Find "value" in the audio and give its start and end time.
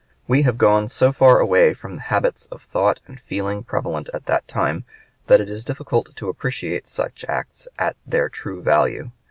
8.63-9.11